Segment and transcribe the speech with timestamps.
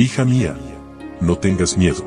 [0.00, 0.56] Hija mía,
[1.20, 2.04] no tengas miedo.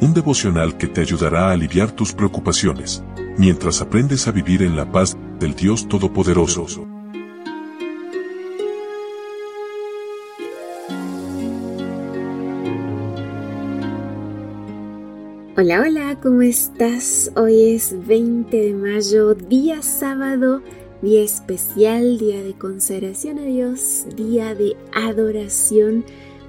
[0.00, 3.04] Un devocional que te ayudará a aliviar tus preocupaciones,
[3.36, 6.88] mientras aprendes a vivir en la paz del Dios Todopoderoso.
[15.56, 17.30] Hola, hola, ¿cómo estás?
[17.36, 20.62] Hoy es 20 de mayo, día sábado,
[21.00, 26.04] día especial, día de consagración a Dios, día de adoración.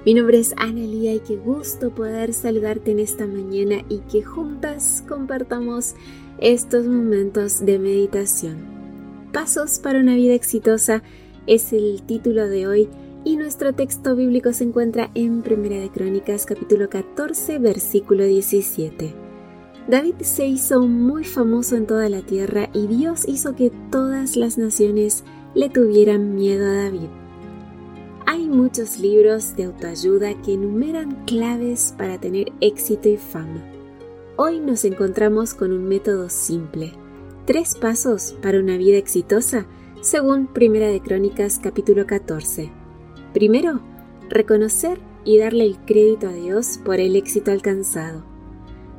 [0.06, 5.04] Mi nombre es Analia y qué gusto poder saludarte en esta mañana y que juntas
[5.06, 5.94] compartamos
[6.38, 8.64] estos momentos de meditación.
[9.30, 11.02] Pasos para una vida exitosa
[11.46, 12.88] es el título de hoy
[13.24, 19.14] y nuestro texto bíblico se encuentra en Primera de Crónicas capítulo 14 versículo 17.
[19.86, 24.56] David se hizo muy famoso en toda la tierra y Dios hizo que todas las
[24.56, 25.24] naciones
[25.54, 27.19] le tuvieran miedo a David.
[28.32, 33.60] Hay muchos libros de autoayuda que enumeran claves para tener éxito y fama.
[34.36, 36.92] Hoy nos encontramos con un método simple.
[37.44, 39.66] Tres pasos para una vida exitosa,
[40.00, 42.70] según Primera de Crónicas capítulo 14.
[43.34, 43.80] Primero,
[44.28, 48.22] reconocer y darle el crédito a Dios por el éxito alcanzado.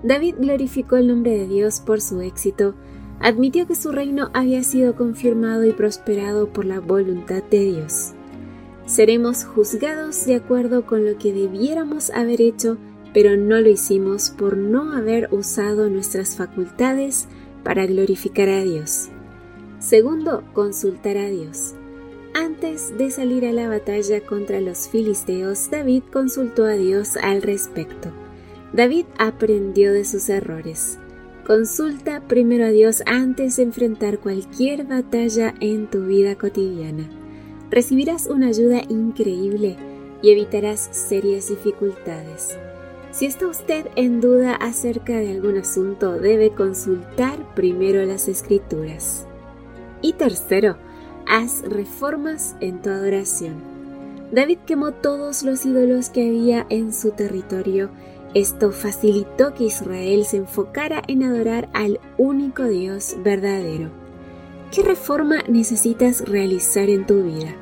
[0.04, 2.76] David glorificó el nombre de Dios por su éxito,
[3.22, 8.14] admitió que su reino había sido confirmado y prosperado por la voluntad de Dios.
[8.92, 12.78] Seremos juzgados de acuerdo con lo que debiéramos haber hecho,
[13.14, 17.30] pero no lo hicimos por no haber usado nuestras facultades
[17.64, 19.08] para glorificar a Dios.
[19.80, 21.74] Segundo, consultar a Dios.
[22.34, 28.12] Antes de salir a la batalla contra los filisteos, David consultó a Dios al respecto.
[28.74, 31.00] David aprendió de sus errores.
[31.48, 37.21] Consulta primero a Dios antes de enfrentar cualquier batalla en tu vida cotidiana
[37.72, 39.78] recibirás una ayuda increíble
[40.22, 42.58] y evitarás serias dificultades.
[43.12, 49.26] Si está usted en duda acerca de algún asunto, debe consultar primero las escrituras.
[50.02, 50.78] Y tercero,
[51.28, 53.56] haz reformas en tu adoración.
[54.32, 57.90] David quemó todos los ídolos que había en su territorio.
[58.34, 63.90] Esto facilitó que Israel se enfocara en adorar al único Dios verdadero.
[64.74, 67.61] ¿Qué reforma necesitas realizar en tu vida?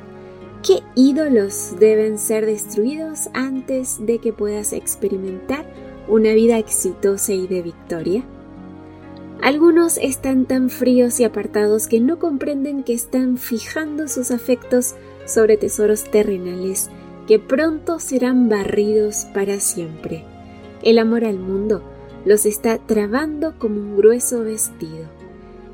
[0.62, 5.66] ¿Qué ídolos deben ser destruidos antes de que puedas experimentar
[6.10, 8.26] una vida exitosa y de victoria?
[9.42, 15.56] Algunos están tan fríos y apartados que no comprenden que están fijando sus afectos sobre
[15.56, 16.90] tesoros terrenales
[17.26, 20.26] que pronto serán barridos para siempre.
[20.84, 21.82] El amor al mundo
[22.26, 25.19] los está trabando como un grueso vestido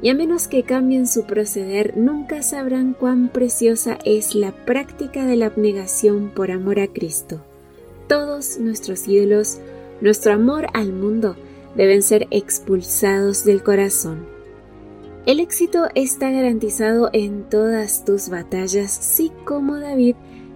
[0.01, 5.35] y a menos que cambien su proceder, nunca sabrán cuán preciosa es la práctica de
[5.35, 7.41] la abnegación por amor a Cristo.
[8.07, 9.59] Todos nuestros ídolos,
[10.01, 11.35] nuestro amor al mundo,
[11.75, 14.25] deben ser expulsados del corazón.
[15.25, 20.15] El éxito está garantizado en todas tus batallas si como David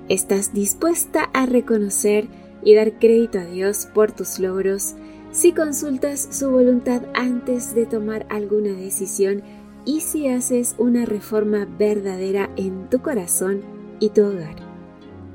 [0.10, 2.28] estás dispuesta a reconocer
[2.64, 4.96] y dar crédito a Dios por tus logros
[5.32, 9.44] si consultas su voluntad antes de tomar alguna decisión
[9.86, 13.62] y si haces una reforma verdadera en tu corazón
[14.00, 14.56] y tu hogar.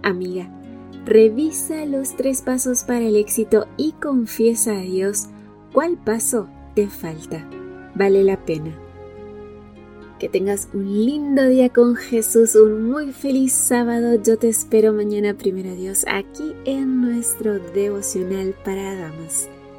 [0.03, 0.51] Amiga,
[1.07, 5.27] revisa los tres pasos para el éxito y confiesa a Dios
[5.73, 7.49] cuál paso te falta.
[7.95, 8.77] Vale la pena.
[10.19, 14.21] Que tengas un lindo día con Jesús, un muy feliz sábado.
[14.23, 19.49] Yo te espero mañana, primero Dios, aquí en nuestro devocional para damas.